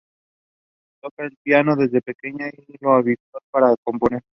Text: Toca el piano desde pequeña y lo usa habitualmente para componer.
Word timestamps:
Toca 0.99 1.25
el 1.25 1.37
piano 1.43 1.75
desde 1.75 2.01
pequeña 2.01 2.49
y 2.49 2.65
lo 2.79 2.89
usa 2.89 2.95
habitualmente 2.95 3.25
para 3.51 3.75
componer. 3.83 4.23